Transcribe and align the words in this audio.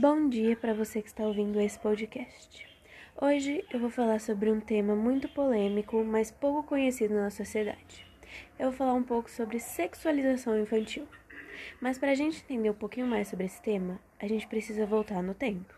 Bom 0.00 0.30
dia 0.30 0.56
para 0.56 0.72
você 0.72 1.02
que 1.02 1.08
está 1.08 1.24
ouvindo 1.24 1.60
esse 1.60 1.78
podcast. 1.78 2.66
Hoje 3.20 3.62
eu 3.70 3.78
vou 3.78 3.90
falar 3.90 4.18
sobre 4.18 4.50
um 4.50 4.58
tema 4.58 4.96
muito 4.96 5.28
polêmico, 5.28 6.02
mas 6.02 6.30
pouco 6.30 6.62
conhecido 6.62 7.12
na 7.12 7.28
sociedade. 7.28 8.06
Eu 8.58 8.70
vou 8.70 8.72
falar 8.72 8.94
um 8.94 9.02
pouco 9.02 9.30
sobre 9.30 9.60
sexualização 9.60 10.58
infantil. 10.58 11.06
Mas 11.82 11.98
para 11.98 12.12
a 12.12 12.14
gente 12.14 12.42
entender 12.42 12.70
um 12.70 12.74
pouquinho 12.74 13.06
mais 13.06 13.28
sobre 13.28 13.44
esse 13.44 13.60
tema, 13.60 14.00
a 14.18 14.26
gente 14.26 14.46
precisa 14.46 14.86
voltar 14.86 15.22
no 15.22 15.34
tempo. 15.34 15.74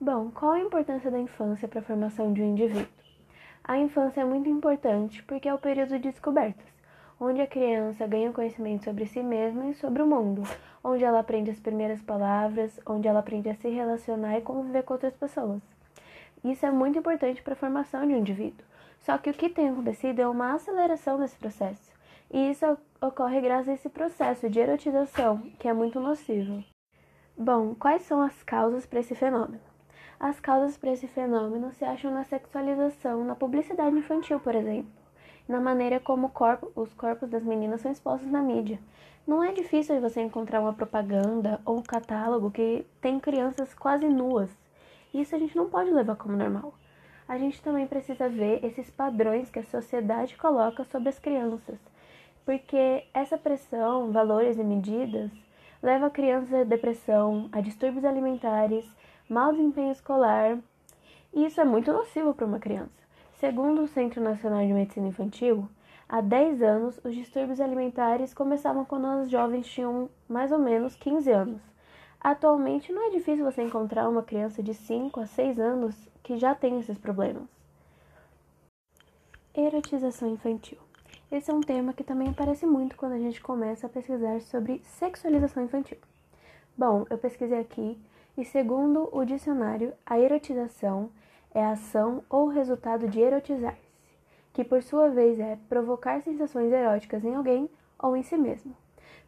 Bom, 0.00 0.32
qual 0.32 0.54
a 0.54 0.60
importância 0.60 1.08
da 1.08 1.20
infância 1.20 1.68
para 1.68 1.78
a 1.78 1.84
formação 1.84 2.32
de 2.32 2.42
um 2.42 2.50
indivíduo? 2.50 3.01
A 3.64 3.78
infância 3.78 4.22
é 4.22 4.24
muito 4.24 4.48
importante 4.48 5.22
porque 5.22 5.48
é 5.48 5.54
o 5.54 5.58
período 5.58 5.90
de 5.90 6.10
descobertas, 6.10 6.66
onde 7.20 7.40
a 7.40 7.46
criança 7.46 8.06
ganha 8.08 8.32
conhecimento 8.32 8.84
sobre 8.84 9.06
si 9.06 9.22
mesma 9.22 9.66
e 9.66 9.74
sobre 9.74 10.02
o 10.02 10.06
mundo, 10.06 10.42
onde 10.82 11.04
ela 11.04 11.20
aprende 11.20 11.50
as 11.50 11.60
primeiras 11.60 12.02
palavras, 12.02 12.80
onde 12.84 13.06
ela 13.06 13.20
aprende 13.20 13.48
a 13.48 13.54
se 13.54 13.68
relacionar 13.68 14.36
e 14.36 14.42
conviver 14.42 14.82
com 14.82 14.94
outras 14.94 15.14
pessoas. 15.14 15.62
Isso 16.42 16.66
é 16.66 16.72
muito 16.72 16.98
importante 16.98 17.40
para 17.40 17.52
a 17.52 17.56
formação 17.56 18.04
de 18.04 18.12
um 18.12 18.18
indivíduo. 18.18 18.66
Só 18.98 19.16
que 19.16 19.30
o 19.30 19.34
que 19.34 19.48
tem 19.48 19.68
acontecido 19.68 20.20
é 20.20 20.26
uma 20.26 20.54
aceleração 20.54 21.18
desse 21.18 21.36
processo. 21.36 21.92
E 22.32 22.50
isso 22.50 22.66
ocorre 23.00 23.40
graças 23.40 23.68
a 23.68 23.74
esse 23.74 23.88
processo 23.88 24.50
de 24.50 24.58
erotização, 24.58 25.38
que 25.60 25.68
é 25.68 25.72
muito 25.72 26.00
nocivo. 26.00 26.64
Bom, 27.38 27.76
quais 27.76 28.02
são 28.02 28.20
as 28.20 28.42
causas 28.42 28.86
para 28.86 29.00
esse 29.00 29.14
fenômeno? 29.14 29.71
As 30.22 30.38
causas 30.38 30.76
para 30.76 30.92
esse 30.92 31.08
fenômeno 31.08 31.72
se 31.72 31.84
acham 31.84 32.14
na 32.14 32.22
sexualização, 32.22 33.24
na 33.24 33.34
publicidade 33.34 33.96
infantil, 33.96 34.38
por 34.38 34.54
exemplo, 34.54 34.88
na 35.48 35.60
maneira 35.60 35.98
como 35.98 36.28
corpo, 36.28 36.70
os 36.76 36.94
corpos 36.94 37.28
das 37.28 37.42
meninas 37.42 37.80
são 37.80 37.90
expostos 37.90 38.30
na 38.30 38.40
mídia. 38.40 38.78
Não 39.26 39.42
é 39.42 39.50
difícil 39.50 40.00
você 40.00 40.20
encontrar 40.20 40.60
uma 40.60 40.74
propaganda 40.74 41.60
ou 41.64 41.78
um 41.78 41.82
catálogo 41.82 42.52
que 42.52 42.86
tem 43.00 43.18
crianças 43.18 43.74
quase 43.74 44.08
nuas. 44.08 44.48
Isso 45.12 45.34
a 45.34 45.40
gente 45.40 45.56
não 45.56 45.68
pode 45.68 45.90
levar 45.90 46.14
como 46.14 46.36
normal. 46.36 46.72
A 47.26 47.36
gente 47.36 47.60
também 47.60 47.88
precisa 47.88 48.28
ver 48.28 48.64
esses 48.64 48.88
padrões 48.92 49.50
que 49.50 49.58
a 49.58 49.64
sociedade 49.64 50.36
coloca 50.36 50.84
sobre 50.84 51.08
as 51.08 51.18
crianças, 51.18 51.80
porque 52.44 53.06
essa 53.12 53.36
pressão, 53.36 54.12
valores 54.12 54.56
e 54.56 54.62
medidas 54.62 55.32
leva 55.82 56.06
a 56.06 56.60
a 56.60 56.64
depressão, 56.64 57.48
a 57.50 57.60
distúrbios 57.60 58.04
alimentares 58.04 58.88
mau 59.28 59.50
desempenho 59.50 59.90
escolar. 59.90 60.58
E 61.34 61.44
isso 61.46 61.60
é 61.60 61.64
muito 61.64 61.92
nocivo 61.92 62.32
para 62.32 62.46
uma 62.46 62.60
criança. 62.60 63.02
Segundo 63.34 63.82
o 63.82 63.88
Centro 63.88 64.22
Nacional 64.22 64.64
de 64.64 64.72
Medicina 64.72 65.08
Infantil, 65.08 65.68
há 66.08 66.20
10 66.20 66.62
anos 66.62 67.00
os 67.02 67.14
distúrbios 67.14 67.60
alimentares 67.60 68.32
começavam 68.32 68.84
quando 68.84 69.06
as 69.06 69.30
jovens 69.30 69.66
tinham 69.66 70.08
mais 70.28 70.52
ou 70.52 70.58
menos 70.58 70.94
15 70.94 71.30
anos. 71.32 71.60
Atualmente 72.20 72.92
não 72.92 73.08
é 73.08 73.10
difícil 73.10 73.44
você 73.44 73.62
encontrar 73.62 74.08
uma 74.08 74.22
criança 74.22 74.62
de 74.62 74.74
5 74.74 75.18
a 75.18 75.26
6 75.26 75.58
anos 75.58 76.08
que 76.22 76.36
já 76.36 76.54
tem 76.54 76.78
esses 76.78 76.96
problemas. 76.96 77.48
Erotização 79.52 80.28
infantil. 80.28 80.78
Esse 81.32 81.50
é 81.50 81.54
um 81.54 81.62
tema 81.62 81.94
que 81.94 82.04
também 82.04 82.28
aparece 82.28 82.66
muito 82.66 82.94
quando 82.94 83.12
a 83.12 83.18
gente 83.18 83.40
começa 83.40 83.86
a 83.86 83.88
pesquisar 83.88 84.38
sobre 84.42 84.82
sexualização 84.84 85.64
infantil. 85.64 85.96
Bom, 86.76 87.06
eu 87.08 87.16
pesquisei 87.16 87.58
aqui 87.58 87.98
e 88.36 88.44
segundo 88.44 89.08
o 89.10 89.24
dicionário, 89.24 89.94
a 90.04 90.20
erotização 90.20 91.08
é 91.54 91.64
a 91.64 91.70
ação 91.70 92.22
ou 92.28 92.48
resultado 92.48 93.08
de 93.08 93.18
erotizar-se, 93.18 93.80
que 94.52 94.62
por 94.62 94.82
sua 94.82 95.08
vez 95.08 95.40
é 95.40 95.56
provocar 95.70 96.20
sensações 96.20 96.70
eróticas 96.70 97.24
em 97.24 97.34
alguém 97.34 97.66
ou 97.98 98.14
em 98.14 98.22
si 98.22 98.36
mesmo. 98.36 98.76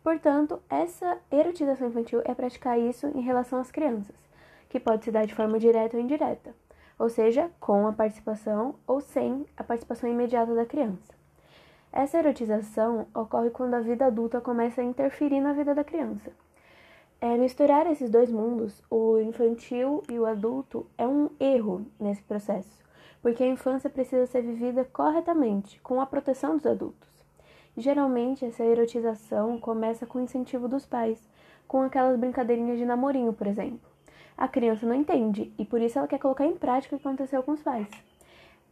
Portanto, 0.03 0.63
essa 0.69 1.17
erotização 1.33 1.89
infantil 1.89 2.21
é 2.27 2.35
praticar 2.35 2.79
isso 2.79 3.07
em 3.15 3.23
relação 3.23 3.59
às 3.59 3.71
crianças, 3.71 4.17
que 4.69 4.79
pode 4.79 5.07
se 5.07 5.11
dar 5.11 5.25
de 5.25 5.35
forma 5.35 5.59
direta 5.59 5.97
ou 5.97 6.03
indireta, 6.03 6.55
ou 6.99 7.09
seja, 7.09 7.51
com 7.59 7.87
a 7.87 7.95
participação 7.95 8.75
ou 8.87 9.01
sem 9.01 9.47
a 9.57 9.65
participação 9.65 10.11
imediata 10.11 10.55
da 10.55 10.67
criança. 10.67 11.14
Essa 11.95 12.19
erotização 12.19 13.07
ocorre 13.15 13.51
quando 13.51 13.75
a 13.75 13.81
vida 13.81 14.07
adulta 14.07 14.41
começa 14.41 14.83
a 14.83 14.85
interferir 14.85 15.41
na 15.41 15.55
vida 15.55 15.75
da 15.75 15.85
criança 15.85 16.31
é, 17.25 17.39
misturar 17.39 17.87
esses 17.87 18.11
dois 18.11 18.31
mundos, 18.31 18.83
o 18.91 19.19
infantil 19.19 20.03
e 20.11 20.19
o 20.19 20.27
adulto, 20.27 20.87
é 20.99 21.09
um 21.09 21.31
erro 21.41 21.87
nesse 21.99 22.23
processo, 22.23 22.85
porque 23.23 23.43
a 23.43 23.47
infância 23.47 23.89
precisa 23.89 24.27
ser 24.27 24.43
vivida 24.43 24.85
corretamente, 24.85 25.81
com 25.81 26.03
a 26.03 26.07
proteção 26.07 26.55
dos 26.55 26.67
adultos. 26.67 27.09
Geralmente, 27.79 28.45
essa 28.45 28.63
erotização 28.63 29.59
começa 29.59 30.05
com 30.05 30.19
o 30.19 30.21
incentivo 30.21 30.69
dos 30.69 30.85
pais, 30.85 31.19
com 31.67 31.81
aquelas 31.81 32.19
brincadeirinhas 32.19 32.77
de 32.77 32.85
namorinho, 32.85 33.33
por 33.33 33.47
exemplo. 33.47 33.89
A 34.37 34.47
criança 34.47 34.85
não 34.85 34.95
entende 34.95 35.51
e 35.59 35.65
por 35.65 35.81
isso 35.81 35.99
ela 35.99 36.07
quer 36.07 36.19
colocar 36.19 36.45
em 36.45 36.57
prática 36.57 36.95
o 36.95 36.99
que 36.99 37.09
aconteceu 37.09 37.43
com 37.43 37.53
os 37.53 37.63
pais. 37.63 37.89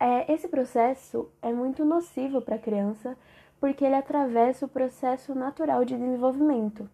É, 0.04 0.32
esse 0.32 0.48
processo 0.48 1.30
é 1.40 1.52
muito 1.52 1.84
nocivo 1.84 2.42
para 2.42 2.56
a 2.56 2.58
criança 2.58 3.16
porque 3.60 3.84
ele 3.84 3.94
atravessa 3.94 4.66
o 4.66 4.68
processo 4.68 5.32
natural 5.32 5.84
de 5.84 5.96
desenvolvimento 5.96 6.90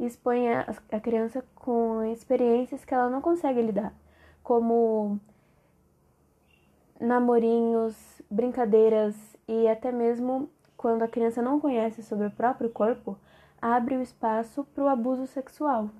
e 0.00 0.06
expõe 0.06 0.48
a, 0.48 0.74
a 0.90 0.98
criança 0.98 1.44
com 1.54 2.02
experiências 2.04 2.82
que 2.82 2.94
ela 2.94 3.10
não 3.10 3.20
consegue 3.20 3.60
lidar, 3.60 3.92
como 4.42 5.20
namorinhos, 6.98 7.94
brincadeiras 8.30 9.14
e 9.46 9.68
até 9.68 9.92
mesmo 9.92 10.48
quando 10.78 11.02
a 11.02 11.08
criança 11.08 11.42
não 11.42 11.60
conhece 11.60 12.02
sobre 12.02 12.26
o 12.28 12.30
próprio 12.30 12.70
corpo, 12.70 13.18
abre 13.60 13.98
o 13.98 14.02
espaço 14.02 14.64
para 14.74 14.84
o 14.84 14.88
abuso 14.88 15.26
sexual. 15.26 15.90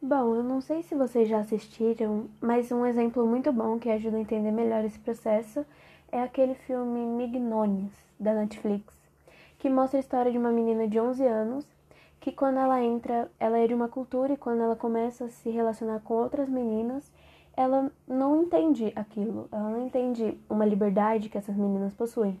Bom, 0.00 0.36
eu 0.36 0.42
não 0.42 0.60
sei 0.60 0.82
se 0.82 0.94
vocês 0.94 1.26
já 1.26 1.38
assistiram, 1.38 2.28
mas 2.40 2.70
um 2.70 2.84
exemplo 2.84 3.26
muito 3.26 3.50
bom 3.50 3.78
que 3.78 3.88
ajuda 3.88 4.18
a 4.18 4.20
entender 4.20 4.50
melhor 4.50 4.84
esse 4.84 4.98
processo 4.98 5.64
é 6.12 6.20
aquele 6.22 6.54
filme 6.54 7.00
Mignones, 7.00 7.92
da 8.20 8.34
Netflix, 8.34 8.94
que 9.58 9.70
mostra 9.70 9.98
a 9.98 10.00
história 10.00 10.30
de 10.30 10.36
uma 10.36 10.52
menina 10.52 10.86
de 10.86 11.00
11 11.00 11.26
anos 11.26 11.66
que 12.20 12.30
quando 12.30 12.58
ela 12.58 12.82
entra, 12.82 13.30
ela 13.40 13.58
é 13.58 13.66
de 13.66 13.72
uma 13.72 13.88
cultura 13.88 14.34
e 14.34 14.36
quando 14.36 14.60
ela 14.60 14.76
começa 14.76 15.24
a 15.24 15.30
se 15.30 15.48
relacionar 15.48 16.00
com 16.00 16.14
outras 16.14 16.48
meninas, 16.48 17.10
ela 17.56 17.90
não 18.06 18.42
entende 18.42 18.92
aquilo, 18.94 19.48
ela 19.50 19.70
não 19.70 19.86
entende 19.86 20.38
uma 20.48 20.66
liberdade 20.66 21.30
que 21.30 21.38
essas 21.38 21.56
meninas 21.56 21.94
possuem. 21.94 22.38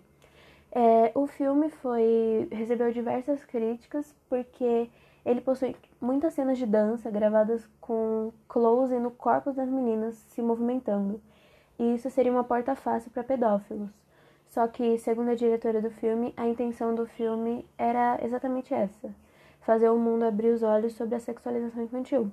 É, 0.70 1.10
o 1.14 1.26
filme 1.26 1.70
foi 1.70 2.48
recebeu 2.52 2.92
diversas 2.92 3.42
críticas 3.44 4.14
porque 4.28 4.90
ele 5.26 5.42
possui 5.42 5.76
muitas 6.00 6.32
cenas 6.32 6.56
de 6.56 6.64
dança 6.64 7.10
gravadas 7.10 7.68
com 7.80 8.32
close 8.48 8.98
no 8.98 9.10
corpo 9.10 9.52
das 9.52 9.68
meninas 9.68 10.14
se 10.28 10.40
movimentando. 10.40 11.20
E 11.78 11.94
isso 11.96 12.08
seria 12.08 12.32
uma 12.32 12.44
porta 12.44 12.74
fácil 12.74 13.10
para 13.10 13.22
pedófilos. 13.22 13.90
Só 14.48 14.66
que, 14.66 14.96
segundo 14.98 15.30
a 15.30 15.34
diretora 15.34 15.82
do 15.82 15.90
filme, 15.90 16.32
a 16.36 16.48
intenção 16.48 16.94
do 16.94 17.04
filme 17.04 17.66
era 17.76 18.18
exatamente 18.22 18.72
essa 18.72 19.12
fazer 19.66 19.90
o 19.90 19.98
mundo 19.98 20.22
abrir 20.22 20.50
os 20.50 20.62
olhos 20.62 20.94
sobre 20.94 21.16
a 21.16 21.20
sexualização 21.20 21.82
infantil, 21.82 22.30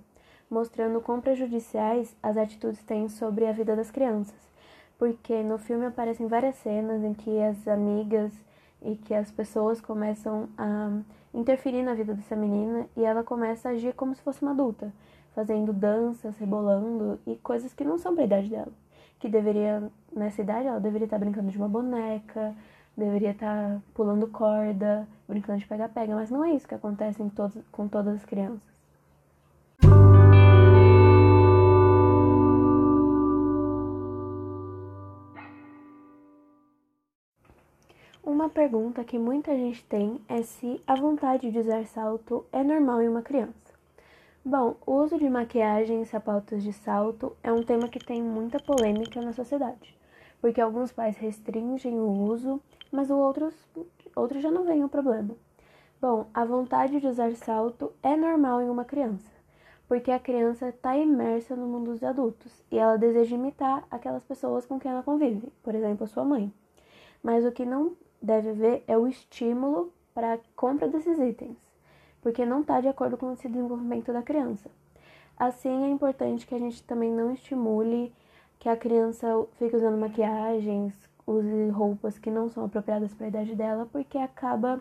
mostrando 0.48 1.02
quão 1.02 1.20
prejudiciais 1.20 2.16
as 2.22 2.38
atitudes 2.38 2.84
têm 2.84 3.10
sobre 3.10 3.48
a 3.48 3.52
vida 3.52 3.76
das 3.76 3.90
crianças. 3.90 4.38
Porque 5.00 5.42
no 5.42 5.58
filme 5.58 5.88
aparecem 5.88 6.28
várias 6.28 6.56
cenas 6.58 7.04
em 7.04 7.16
que 7.16 7.42
as 7.42 7.68
amigas 7.68 8.32
e 8.84 8.96
que 8.96 9.16
as 9.16 9.32
pessoas 9.32 9.82
começam 9.82 10.48
a 10.56 10.92
interferir 11.34 11.82
na 11.84 11.94
vida 11.94 12.14
dessa 12.14 12.36
menina 12.36 12.88
e 12.96 13.04
ela 13.04 13.24
começa 13.24 13.70
a 13.70 13.72
agir 13.72 13.94
como 13.94 14.14
se 14.14 14.22
fosse 14.22 14.42
uma 14.42 14.52
adulta, 14.52 14.94
fazendo 15.34 15.74
danças, 15.74 16.38
rebolando 16.38 17.20
e 17.26 17.36
coisas 17.38 17.74
que 17.74 17.84
não 17.84 17.98
são 17.98 18.14
para 18.14 18.24
a 18.24 18.28
idade 18.28 18.50
dela. 18.50 18.72
Que 19.20 19.30
deveria, 19.30 19.90
nessa 20.12 20.42
idade, 20.42 20.68
ela 20.68 20.80
deveria 20.80 21.06
estar 21.06 21.18
brincando 21.18 21.50
de 21.50 21.58
uma 21.58 21.70
boneca, 21.70 22.56
deveria 22.96 23.32
estar 23.32 23.82
pulando 23.94 24.28
corda, 24.28 25.08
brincando 25.28 25.60
de 25.60 25.68
pega-pega, 25.68 26.14
mas 26.16 26.30
não 26.30 26.44
é 26.44 26.52
isso 26.52 26.68
que 26.68 26.76
acontece 26.76 27.22
em 27.22 27.30
todos, 27.30 27.58
com 27.72 27.88
todas 27.88 28.16
as 28.16 28.26
crianças. 28.26 28.73
Pergunta 38.54 39.04
que 39.04 39.18
muita 39.18 39.56
gente 39.58 39.84
tem 39.86 40.22
é 40.30 40.44
se 40.44 40.80
a 40.86 40.96
vontade 40.96 41.50
de 41.50 41.58
usar 41.58 41.84
salto 41.88 42.46
é 42.52 42.64
normal 42.64 43.02
em 43.02 43.10
uma 43.10 43.24
criança. 43.24 43.74
Bom, 44.46 44.76
o 44.86 44.94
uso 44.94 45.18
de 45.18 45.28
maquiagem 45.28 46.04
e 46.04 46.06
sapatos 46.06 46.62
de 46.62 46.72
salto 46.72 47.36
é 47.42 47.52
um 47.52 47.64
tema 47.64 47.90
que 47.90 47.98
tem 47.98 48.22
muita 48.22 48.60
polêmica 48.60 49.20
na 49.22 49.34
sociedade, 49.34 49.98
porque 50.40 50.62
alguns 50.62 50.92
pais 50.92 51.18
restringem 51.18 52.00
o 52.00 52.08
uso 52.08 52.62
mas 52.92 53.10
outros, 53.10 53.56
outros 54.16 54.44
já 54.44 54.52
não 54.52 54.66
veem 54.66 54.84
o 54.84 54.90
problema. 54.90 55.36
Bom, 56.00 56.28
a 56.32 56.46
vontade 56.46 57.00
de 57.00 57.08
usar 57.08 57.36
salto 57.36 57.92
é 58.04 58.16
normal 58.16 58.62
em 58.62 58.70
uma 58.70 58.86
criança, 58.86 59.32
porque 59.88 60.12
a 60.12 60.20
criança 60.20 60.70
está 60.70 60.96
imersa 60.96 61.56
no 61.56 61.66
mundo 61.66 61.92
dos 61.92 62.04
adultos 62.04 62.64
e 62.70 62.78
ela 62.78 62.98
deseja 62.98 63.36
imitar 63.36 63.84
aquelas 63.90 64.24
pessoas 64.24 64.64
com 64.68 64.80
quem 64.80 64.92
ela 64.92 65.02
convive, 65.02 65.52
por 65.64 65.74
exemplo, 65.74 66.06
sua 66.06 66.24
mãe. 66.24 66.54
Mas 67.24 67.46
o 67.46 67.52
que 67.52 67.66
não 67.66 67.94
deve 68.24 68.52
haver 68.52 68.84
é 68.88 68.98
o 68.98 69.06
estímulo 69.06 69.92
para 70.14 70.36
a 70.36 70.40
compra 70.56 70.88
desses 70.88 71.20
itens, 71.20 71.58
porque 72.22 72.46
não 72.46 72.62
está 72.62 72.80
de 72.80 72.88
acordo 72.88 73.18
com 73.18 73.34
esse 73.34 73.50
desenvolvimento 73.50 74.14
da 74.14 74.22
criança. 74.22 74.72
Assim, 75.38 75.84
é 75.84 75.90
importante 75.90 76.48
que 76.48 76.56
a 76.56 76.60
gente 76.60 76.82
também 76.84 77.12
não 77.12 77.34
estimule 77.34 78.14
que 78.60 78.70
a 78.70 78.78
criança 78.78 79.28
fique 79.60 79.76
usando 79.76 79.98
maquiagens, 79.98 80.94
use 81.28 81.70
roupas 81.70 82.18
que 82.18 82.32
não 82.32 82.50
são 82.50 82.64
apropriadas 82.64 83.14
para 83.14 83.26
a 83.26 83.30
idade 83.30 83.56
dela, 83.56 83.88
porque 83.92 84.18
acaba 84.18 84.80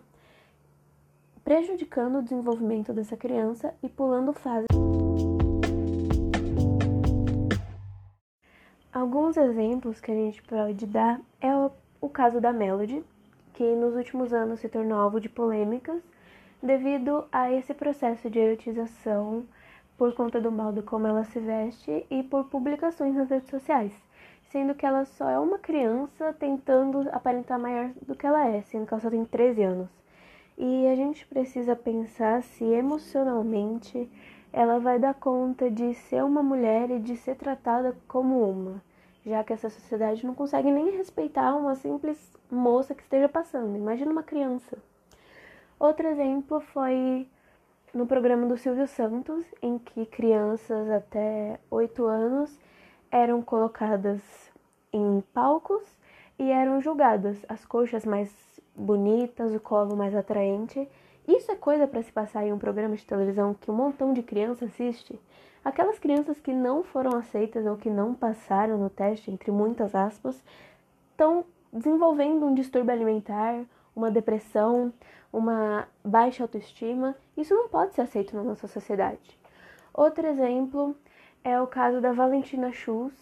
prejudicando 1.42 2.18
o 2.18 2.22
desenvolvimento 2.22 2.92
dessa 2.92 3.16
criança 3.16 3.74
e 3.82 3.88
pulando 3.88 4.32
fase. 4.32 4.66
Alguns 8.92 9.36
exemplos 9.36 10.00
que 10.00 10.12
a 10.12 10.14
gente 10.14 10.42
pode 10.42 10.86
dar 10.86 11.20
é 11.40 11.52
o, 11.56 11.72
o 12.00 12.08
caso 12.08 12.40
da 12.40 12.52
Melody, 12.52 13.02
que 13.54 13.64
nos 13.74 13.94
últimos 13.94 14.32
anos 14.32 14.60
se 14.60 14.68
tornou 14.68 14.98
alvo 14.98 15.20
de 15.20 15.28
polêmicas 15.28 16.02
devido 16.62 17.24
a 17.32 17.50
esse 17.52 17.74
processo 17.74 18.30
de 18.30 18.38
erotização 18.38 19.44
por 19.96 20.14
conta 20.14 20.40
do 20.40 20.50
modo 20.50 20.82
como 20.82 21.06
ela 21.06 21.24
se 21.24 21.38
veste 21.38 22.06
e 22.10 22.22
por 22.22 22.44
publicações 22.44 23.14
nas 23.14 23.30
redes 23.30 23.50
sociais, 23.50 23.92
sendo 24.50 24.74
que 24.74 24.86
ela 24.86 25.04
só 25.04 25.28
é 25.28 25.38
uma 25.38 25.58
criança 25.58 26.32
tentando 26.32 27.08
aparentar 27.12 27.58
maior 27.58 27.90
do 28.06 28.14
que 28.14 28.26
ela 28.26 28.46
é, 28.46 28.62
sendo 28.62 28.86
que 28.86 28.94
ela 28.94 29.00
só 29.00 29.10
tem 29.10 29.24
13 29.24 29.62
anos. 29.62 29.90
E 30.56 30.86
a 30.86 30.94
gente 30.94 31.26
precisa 31.26 31.74
pensar 31.74 32.42
se 32.42 32.64
emocionalmente 32.64 34.08
ela 34.52 34.78
vai 34.78 34.98
dar 34.98 35.14
conta 35.14 35.70
de 35.70 35.94
ser 35.94 36.22
uma 36.22 36.42
mulher 36.42 36.90
e 36.90 36.98
de 36.98 37.16
ser 37.16 37.36
tratada 37.36 37.96
como 38.06 38.48
uma, 38.48 38.82
já 39.24 39.42
que 39.44 39.52
essa 39.52 39.70
sociedade 39.70 40.26
não 40.26 40.34
consegue 40.34 40.70
nem 40.70 40.96
respeitar 40.96 41.54
uma 41.54 41.74
simples 41.74 42.18
moça 42.50 42.94
que 42.94 43.02
esteja 43.02 43.28
passando. 43.28 43.76
Imagina 43.76 44.10
uma 44.10 44.22
criança. 44.22 44.76
Outro 45.78 46.06
exemplo 46.06 46.60
foi 46.60 47.26
no 47.94 48.06
programa 48.06 48.46
do 48.46 48.56
Silvio 48.56 48.86
Santos, 48.86 49.44
em 49.60 49.78
que 49.78 50.06
crianças 50.06 50.90
até 50.90 51.58
8 51.70 52.04
anos 52.06 52.58
eram 53.10 53.42
colocadas 53.42 54.20
em 54.92 55.22
palcos 55.32 55.82
e 56.38 56.50
eram 56.50 56.80
julgadas. 56.80 57.44
As 57.48 57.64
coxas 57.64 58.04
mais 58.04 58.30
bonitas, 58.74 59.54
o 59.54 59.60
colo 59.60 59.96
mais 59.96 60.14
atraente. 60.14 60.88
Isso 61.28 61.52
é 61.52 61.56
coisa 61.56 61.86
para 61.86 62.02
se 62.02 62.10
passar 62.10 62.44
em 62.46 62.52
um 62.52 62.58
programa 62.58 62.96
de 62.96 63.04
televisão 63.04 63.54
que 63.54 63.70
um 63.70 63.74
montão 63.74 64.12
de 64.12 64.22
criança 64.22 64.64
assiste? 64.64 65.18
Aquelas 65.64 65.98
crianças 65.98 66.40
que 66.40 66.52
não 66.52 66.82
foram 66.82 67.16
aceitas 67.16 67.64
ou 67.66 67.76
que 67.76 67.88
não 67.88 68.14
passaram 68.14 68.76
no 68.78 68.90
teste, 68.90 69.30
entre 69.30 69.52
muitas 69.52 69.94
aspas, 69.94 70.42
estão 71.12 71.44
desenvolvendo 71.72 72.44
um 72.44 72.54
distúrbio 72.54 72.92
alimentar, 72.92 73.64
uma 73.94 74.10
depressão, 74.10 74.92
uma 75.32 75.86
baixa 76.04 76.42
autoestima. 76.42 77.14
Isso 77.36 77.54
não 77.54 77.68
pode 77.68 77.94
ser 77.94 78.00
aceito 78.00 78.34
na 78.34 78.42
nossa 78.42 78.66
sociedade. 78.66 79.38
Outro 79.94 80.26
exemplo 80.26 80.96
é 81.44 81.60
o 81.60 81.66
caso 81.68 82.00
da 82.00 82.12
Valentina 82.12 82.72
Schultz, 82.72 83.16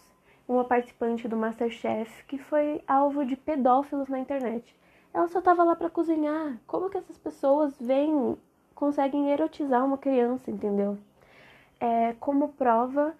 uma 0.47 0.65
participante 0.65 1.27
do 1.27 1.37
Masterchef 1.37 2.25
que 2.25 2.39
foi 2.39 2.81
alvo 2.87 3.23
de 3.23 3.35
pedófilos 3.35 4.09
na 4.09 4.17
internet. 4.17 4.75
Ela 5.13 5.27
só 5.27 5.39
estava 5.39 5.63
lá 5.63 5.75
para 5.75 5.91
cozinhar. 5.91 6.57
Como 6.65 6.89
que 6.89 6.97
essas 6.97 7.19
pessoas 7.19 7.75
vêm, 7.79 8.35
conseguem 8.73 9.29
erotizar 9.29 9.85
uma 9.85 9.97
criança, 9.97 10.49
entendeu? 10.49 10.97
É, 11.83 12.13
como 12.19 12.49
prova, 12.49 13.15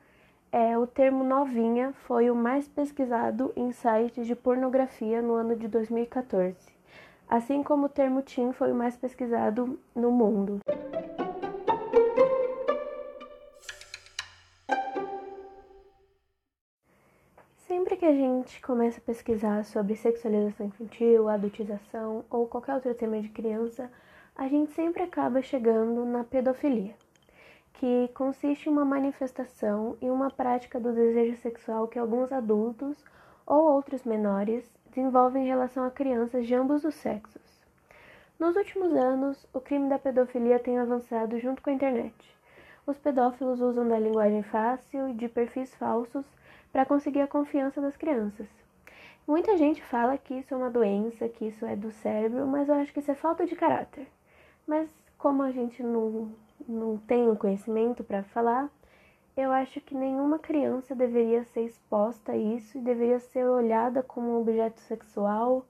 é, 0.52 0.78
o 0.78 0.86
termo 0.86 1.24
novinha 1.24 1.94
foi 2.06 2.30
o 2.30 2.36
mais 2.36 2.68
pesquisado 2.68 3.52
em 3.56 3.72
sites 3.72 4.28
de 4.28 4.36
pornografia 4.36 5.20
no 5.20 5.34
ano 5.34 5.56
de 5.56 5.68
2014, 5.68 6.56
assim 7.28 7.64
como 7.64 7.88
o 7.88 7.90
termo 7.90 8.22
teen 8.22 8.54
foi 8.54 8.72
o 8.72 8.76
mais 8.76 8.96
pesquisado 8.96 9.80
no 9.96 10.12
mundo. 10.12 10.60
Sempre 17.68 17.98
que 17.98 18.06
a 18.06 18.14
gente 18.14 18.62
começa 18.62 19.00
a 19.00 19.04
pesquisar 19.04 19.66
sobre 19.66 19.96
sexualização 19.96 20.68
infantil, 20.68 21.28
adultização 21.28 22.24
ou 22.30 22.46
qualquer 22.46 22.76
outro 22.76 22.94
tema 22.94 23.20
de 23.20 23.30
criança, 23.30 23.92
a 24.36 24.48
gente 24.48 24.72
sempre 24.74 25.02
acaba 25.02 25.42
chegando 25.42 26.06
na 26.06 26.24
pedofilia 26.24 26.94
que 27.74 28.10
consiste 28.14 28.68
em 28.68 28.72
uma 28.72 28.86
manifestação 28.86 29.98
e 30.02 30.10
uma 30.10 30.30
prática 30.30 30.80
do 30.80 30.94
desejo 30.94 31.38
sexual 31.38 31.88
que 31.88 31.98
alguns 31.98 32.32
adultos 32.32 33.04
ou 33.46 33.74
outros 33.74 34.04
menores 34.04 34.72
desenvolvem 34.90 35.44
em 35.44 35.48
relação 35.48 35.84
a 35.84 35.92
crianças 35.92 36.46
de 36.46 36.54
ambos 36.54 36.84
os 36.84 36.96
sexos. 36.96 37.42
Nos 38.40 38.56
últimos 38.56 38.94
anos, 38.94 39.46
o 39.54 39.60
crime 39.60 39.88
da 39.88 40.00
pedofilia 40.00 40.60
tem 40.60 40.80
avançado 40.80 41.40
junto 41.40 41.62
com 41.62 41.70
a 41.70 41.74
internet. 41.74 42.14
Os 42.88 42.98
pedófilos 42.98 43.62
usam 43.62 43.88
da 43.88 44.00
linguagem 44.00 44.42
fácil 44.42 45.10
e 45.10 45.14
de 45.14 45.30
perfis 45.30 45.74
falsos 45.76 46.26
para 46.72 46.86
conseguir 46.86 47.22
a 47.22 47.28
confiança 47.28 47.80
das 47.80 47.96
crianças. 47.96 48.48
Muita 49.28 49.56
gente 49.58 49.84
fala 49.84 50.18
que 50.18 50.34
isso 50.34 50.54
é 50.54 50.58
uma 50.58 50.70
doença, 50.70 51.30
que 51.30 51.46
isso 51.46 51.66
é 51.66 51.76
do 51.76 51.92
cérebro, 51.92 52.48
mas 52.48 52.68
eu 52.68 52.76
acho 52.76 52.92
que 52.92 53.00
isso 53.00 53.12
é 53.12 53.16
falta 53.16 53.46
de 53.46 53.56
caráter. 53.56 54.08
Mas 54.66 54.90
como 55.18 55.44
a 55.44 55.52
gente 55.52 55.84
não 55.84 56.34
não 56.68 56.98
tenho 56.98 57.36
conhecimento 57.36 58.04
para 58.04 58.24
falar, 58.24 58.70
eu 59.36 59.52
acho 59.52 59.80
que 59.82 59.96
nenhuma 59.96 60.40
criança 60.40 60.96
deveria 60.96 61.44
ser 61.46 61.62
exposta 61.62 62.34
a 62.34 62.38
isso 62.38 62.78
e 62.78 62.82
deveria 62.82 63.20
ser 63.20 63.46
olhada 63.46 64.04
como 64.04 64.30
um 64.30 64.42
objeto 64.42 64.80
sexual, 64.82 65.66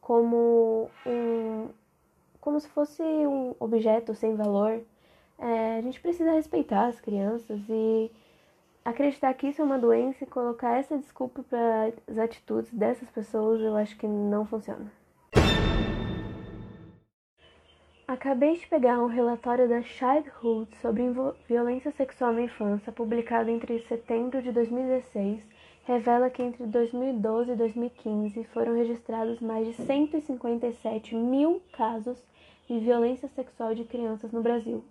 como 0.00 0.90
um 1.06 1.68
como 2.40 2.58
se 2.58 2.68
fosse 2.68 3.02
um 3.02 3.54
objeto 3.60 4.14
sem 4.14 4.34
valor. 4.34 4.80
É, 5.38 5.78
a 5.78 5.82
gente 5.82 6.00
precisa 6.00 6.32
respeitar 6.32 6.86
as 6.86 7.00
crianças 7.00 7.60
e 7.68 8.10
acreditar 8.84 9.32
que 9.34 9.48
isso 9.48 9.60
é 9.60 9.64
uma 9.64 9.78
doença 9.78 10.24
e 10.24 10.26
colocar 10.26 10.78
essa 10.78 10.96
desculpa 10.98 11.42
para 11.42 11.92
as 12.08 12.18
atitudes 12.18 12.72
dessas 12.72 13.10
pessoas, 13.10 13.60
eu 13.60 13.76
acho 13.76 13.96
que 13.96 14.06
não 14.06 14.46
funciona. 14.46 14.90
Acabei 18.10 18.56
de 18.56 18.66
pegar 18.66 18.98
um 18.98 19.06
relatório 19.06 19.68
da 19.68 19.82
Childhood 19.82 20.76
sobre 20.78 21.04
violência 21.46 21.92
sexual 21.92 22.32
na 22.32 22.42
infância, 22.42 22.90
publicado 22.90 23.48
entre 23.48 23.78
setembro 23.82 24.42
de 24.42 24.50
2016, 24.50 25.40
revela 25.84 26.28
que 26.28 26.42
entre 26.42 26.66
2012 26.66 27.52
e 27.52 27.54
2015 27.54 28.42
foram 28.52 28.74
registrados 28.74 29.38
mais 29.38 29.64
de 29.68 29.74
157 29.74 31.14
mil 31.14 31.62
casos 31.70 32.20
de 32.68 32.80
violência 32.80 33.28
sexual 33.28 33.76
de 33.76 33.84
crianças 33.84 34.32
no 34.32 34.42
Brasil. 34.42 34.82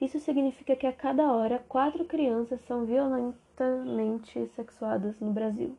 Isso 0.00 0.18
significa 0.18 0.74
que 0.74 0.88
a 0.88 0.92
cada 0.92 1.32
hora, 1.32 1.64
quatro 1.68 2.04
crianças 2.04 2.60
são 2.66 2.84
violentamente 2.84 4.44
sexuadas 4.56 5.20
no 5.20 5.30
Brasil. 5.30 5.76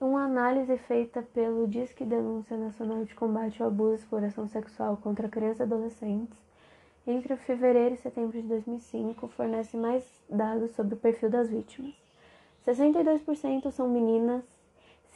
Uma 0.00 0.24
análise 0.24 0.76
feita 0.76 1.22
pelo 1.22 1.68
Disque 1.68 2.04
Denúncia 2.04 2.56
Nacional 2.56 3.04
de 3.04 3.14
Combate 3.14 3.62
ao 3.62 3.68
Abuso 3.68 3.92
e 3.92 3.96
Exploração 3.96 4.46
Sexual 4.48 4.96
contra 4.96 5.28
Crianças 5.28 5.60
e 5.60 5.62
Adolescentes 5.62 6.44
entre 7.06 7.36
fevereiro 7.36 7.94
e 7.94 7.98
setembro 7.98 8.40
de 8.40 8.48
2005 8.48 9.28
fornece 9.28 9.76
mais 9.76 10.02
dados 10.28 10.70
sobre 10.72 10.94
o 10.94 10.96
perfil 10.96 11.28
das 11.28 11.50
vítimas. 11.50 11.94
62% 12.66 13.70
são 13.70 13.88
meninas, 13.88 14.42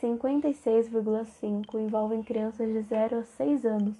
56,5% 0.02 1.74
envolvem 1.74 2.22
crianças 2.22 2.68
de 2.68 2.82
0 2.82 3.20
a 3.20 3.24
6 3.24 3.64
anos. 3.64 3.96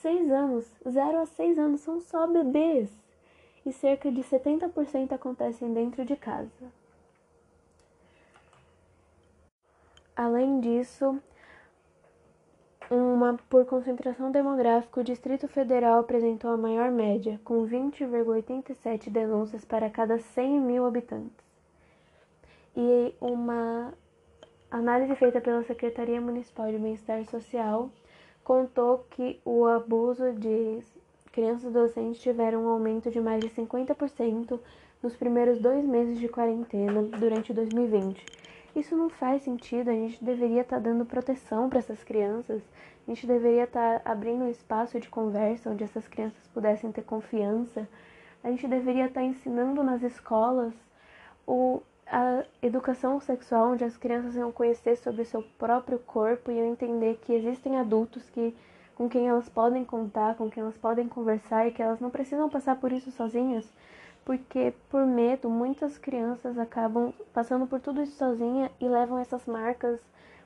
6 0.00 0.30
anos, 0.30 0.66
0 0.88 1.18
a 1.20 1.26
6 1.26 1.58
anos 1.58 1.82
são 1.82 2.00
só 2.00 2.26
bebês. 2.26 2.90
E 3.66 3.72
cerca 3.72 4.10
de 4.10 4.22
70% 4.22 5.12
acontecem 5.12 5.72
dentro 5.74 6.04
de 6.06 6.16
casa. 6.16 6.72
Além 10.16 10.60
disso, 10.60 11.20
uma, 12.90 13.38
por 13.50 13.66
concentração 13.66 14.30
demográfica, 14.30 15.00
o 15.00 15.04
Distrito 15.04 15.46
Federal 15.46 16.00
apresentou 16.00 16.50
a 16.50 16.56
maior 16.56 16.90
média, 16.90 17.38
com 17.44 17.66
20,87 17.66 19.10
denúncias 19.10 19.62
para 19.66 19.90
cada 19.90 20.18
100 20.18 20.60
mil 20.60 20.86
habitantes. 20.86 21.44
E 22.74 23.14
uma 23.20 23.92
análise 24.70 25.14
feita 25.16 25.38
pela 25.38 25.62
Secretaria 25.64 26.20
Municipal 26.20 26.70
de 26.70 26.78
Bem-Estar 26.78 27.22
Social 27.26 27.90
contou 28.42 29.04
que 29.10 29.38
o 29.44 29.66
abuso 29.66 30.32
de 30.32 30.82
crianças 31.30 31.64
e 31.64 31.66
adolescentes 31.68 32.22
tiveram 32.22 32.64
um 32.64 32.68
aumento 32.68 33.10
de 33.10 33.20
mais 33.20 33.40
de 33.40 33.50
50% 33.50 34.58
nos 35.02 35.14
primeiros 35.14 35.60
dois 35.60 35.84
meses 35.84 36.18
de 36.18 36.26
quarentena 36.26 37.02
durante 37.02 37.52
2020 37.52 38.24
isso 38.80 38.96
não 38.96 39.08
faz 39.08 39.42
sentido, 39.42 39.90
a 39.90 39.94
gente 39.94 40.22
deveria 40.22 40.60
estar 40.60 40.76
tá 40.76 40.82
dando 40.82 41.04
proteção 41.04 41.68
para 41.68 41.78
essas 41.78 42.02
crianças, 42.04 42.62
a 43.06 43.10
gente 43.10 43.26
deveria 43.26 43.64
estar 43.64 44.00
tá 44.00 44.10
abrindo 44.10 44.44
um 44.44 44.50
espaço 44.50 44.98
de 45.00 45.08
conversa 45.08 45.70
onde 45.70 45.84
essas 45.84 46.06
crianças 46.08 46.46
pudessem 46.52 46.92
ter 46.92 47.02
confiança. 47.02 47.88
A 48.42 48.50
gente 48.50 48.66
deveria 48.66 49.06
estar 49.06 49.22
ensinando 49.22 49.82
nas 49.82 50.02
escolas 50.02 50.74
o, 51.46 51.80
a 52.06 52.44
educação 52.62 53.20
sexual, 53.20 53.72
onde 53.72 53.84
as 53.84 53.96
crianças 53.96 54.36
iam 54.36 54.52
conhecer 54.52 54.96
sobre 54.96 55.22
o 55.22 55.26
seu 55.26 55.42
próprio 55.58 55.98
corpo 55.98 56.50
e 56.50 56.58
entender 56.58 57.18
que 57.22 57.32
existem 57.32 57.78
adultos 57.78 58.28
que 58.30 58.54
com 58.96 59.08
quem 59.08 59.28
elas 59.28 59.48
podem 59.48 59.84
contar, 59.84 60.34
com 60.36 60.50
quem 60.50 60.62
elas 60.62 60.76
podem 60.76 61.06
conversar 61.06 61.68
e 61.68 61.70
que 61.70 61.82
elas 61.82 62.00
não 62.00 62.10
precisam 62.10 62.48
passar 62.48 62.76
por 62.76 62.90
isso 62.92 63.10
sozinhas, 63.10 63.70
porque 64.26 64.74
por 64.90 65.06
medo 65.06 65.48
muitas 65.48 65.96
crianças 65.96 66.58
acabam 66.58 67.14
passando 67.32 67.64
por 67.64 67.80
tudo 67.80 68.02
isso 68.02 68.18
sozinha 68.18 68.70
e 68.80 68.88
levam 68.88 69.18
essas 69.20 69.46
marcas 69.46 70.00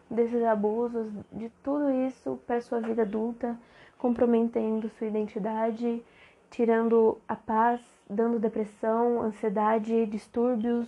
desses 0.09 0.45
abusos, 0.45 1.11
de 1.33 1.49
tudo 1.65 1.91
isso 1.91 2.39
para 2.47 2.61
sua 2.61 2.79
vida 2.81 3.03
adulta, 3.03 3.59
comprometendo 3.97 4.91
sua 4.91 5.07
identidade, 5.07 6.05
tirando 6.51 7.17
a 7.27 7.35
paz, 7.35 7.81
dando 8.09 8.39
depressão, 8.39 9.23
ansiedade, 9.23 10.05
distúrbios, 10.05 10.87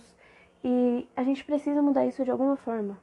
e 0.63 1.07
a 1.15 1.23
gente 1.23 1.43
precisa 1.43 1.81
mudar 1.81 2.05
isso 2.05 2.23
de 2.23 2.29
alguma 2.29 2.55
forma. 2.57 2.97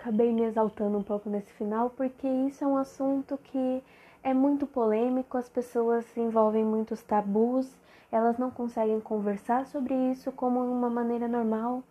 Acabei 0.00 0.32
me 0.32 0.42
exaltando 0.42 0.96
um 0.96 1.02
pouco 1.02 1.28
nesse 1.28 1.52
final 1.52 1.90
porque 1.90 2.26
isso 2.26 2.64
é 2.64 2.66
um 2.66 2.76
assunto 2.76 3.38
que 3.44 3.82
é 4.22 4.34
muito 4.34 4.66
polêmico, 4.66 5.38
as 5.38 5.48
pessoas 5.48 6.04
se 6.06 6.20
envolvem 6.20 6.64
muitos 6.64 7.02
tabus 7.02 7.78
elas 8.10 8.38
não 8.38 8.50
conseguem 8.50 9.00
conversar 9.00 9.66
sobre 9.66 9.94
isso 10.10 10.32
como 10.32 10.60
uma 10.60 10.90
maneira 10.90 11.28
normal 11.28 11.82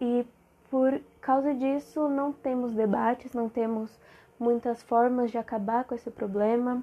e 0.00 0.26
por 0.70 1.00
causa 1.20 1.54
disso 1.54 2.08
não 2.08 2.32
temos 2.32 2.72
debates, 2.72 3.32
não 3.32 3.48
temos 3.48 3.90
muitas 4.40 4.82
formas 4.82 5.30
de 5.30 5.38
acabar 5.38 5.84
com 5.84 5.94
esse 5.94 6.10
problema. 6.10 6.82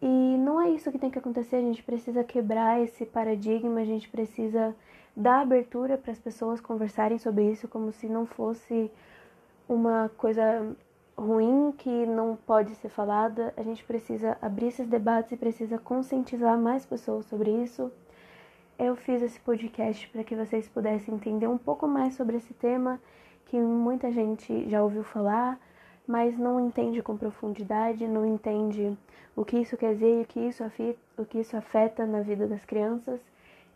E 0.00 0.36
não 0.36 0.60
é 0.60 0.70
isso 0.70 0.92
que 0.92 0.98
tem 0.98 1.10
que 1.10 1.18
acontecer, 1.18 1.56
a 1.56 1.60
gente 1.60 1.82
precisa 1.82 2.22
quebrar 2.22 2.80
esse 2.80 3.06
paradigma, 3.06 3.80
a 3.80 3.84
gente 3.84 4.08
precisa 4.08 4.74
dar 5.16 5.40
abertura 5.40 5.96
para 5.96 6.12
as 6.12 6.18
pessoas 6.18 6.60
conversarem 6.60 7.18
sobre 7.18 7.50
isso 7.50 7.68
como 7.68 7.92
se 7.92 8.06
não 8.06 8.26
fosse 8.26 8.90
uma 9.72 10.10
coisa 10.16 10.74
ruim 11.16 11.72
que 11.72 12.06
não 12.06 12.36
pode 12.36 12.74
ser 12.76 12.88
falada. 12.88 13.52
A 13.56 13.62
gente 13.62 13.84
precisa 13.84 14.36
abrir 14.40 14.68
esses 14.68 14.86
debates 14.86 15.32
e 15.32 15.36
precisa 15.36 15.78
conscientizar 15.78 16.58
mais 16.58 16.84
pessoas 16.84 17.26
sobre 17.26 17.50
isso. 17.50 17.90
Eu 18.78 18.96
fiz 18.96 19.22
esse 19.22 19.38
podcast 19.40 20.08
para 20.08 20.24
que 20.24 20.34
vocês 20.34 20.68
pudessem 20.68 21.14
entender 21.14 21.46
um 21.46 21.58
pouco 21.58 21.86
mais 21.86 22.14
sobre 22.14 22.36
esse 22.36 22.52
tema 22.54 23.00
que 23.46 23.58
muita 23.58 24.10
gente 24.10 24.68
já 24.68 24.82
ouviu 24.82 25.04
falar, 25.04 25.60
mas 26.06 26.38
não 26.38 26.58
entende 26.58 27.02
com 27.02 27.16
profundidade, 27.16 28.08
não 28.08 28.26
entende 28.26 28.96
o 29.36 29.44
que 29.44 29.58
isso 29.58 29.76
quer 29.76 29.94
dizer 29.94 30.20
e 30.20 30.22
o 30.22 30.26
que 30.26 30.40
isso 30.40 30.64
o 31.18 31.24
que 31.24 31.38
isso 31.38 31.56
afeta 31.56 32.06
na 32.06 32.20
vida 32.22 32.46
das 32.46 32.64
crianças. 32.64 33.20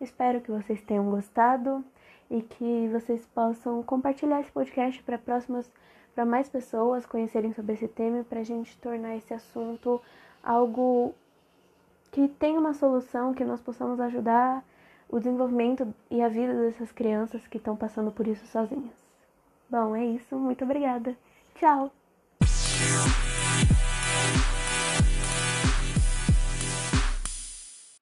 Espero 0.00 0.40
que 0.40 0.50
vocês 0.50 0.82
tenham 0.82 1.10
gostado 1.10 1.84
e 2.30 2.42
que 2.42 2.88
vocês 2.88 3.24
possam 3.26 3.82
compartilhar 3.82 4.40
esse 4.40 4.50
podcast 4.50 5.02
para 5.02 5.18
próximas 5.18 5.70
para 6.14 6.24
mais 6.24 6.48
pessoas 6.48 7.04
conhecerem 7.04 7.52
sobre 7.52 7.74
esse 7.74 7.86
tema 7.86 8.20
e 8.20 8.24
para 8.24 8.40
a 8.40 8.44
gente 8.44 8.78
tornar 8.78 9.16
esse 9.16 9.34
assunto 9.34 10.00
algo 10.42 11.14
que 12.10 12.28
tenha 12.28 12.58
uma 12.58 12.72
solução, 12.72 13.34
que 13.34 13.44
nós 13.44 13.60
possamos 13.60 14.00
ajudar 14.00 14.64
o 15.08 15.18
desenvolvimento 15.18 15.92
e 16.10 16.22
a 16.22 16.28
vida 16.28 16.54
dessas 16.54 16.90
crianças 16.90 17.46
que 17.46 17.58
estão 17.58 17.76
passando 17.76 18.10
por 18.10 18.26
isso 18.26 18.46
sozinhas. 18.46 18.94
Bom, 19.68 19.94
é 19.94 20.04
isso. 20.04 20.36
Muito 20.36 20.64
obrigada. 20.64 21.14
Tchau! 21.56 22.05